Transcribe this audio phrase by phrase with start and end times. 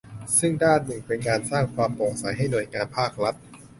[0.39, 3.35] ซึ่งด้านหนึ่งเป็นการสร้างความโปร่งใสให้หน่วยงานภาครัฐ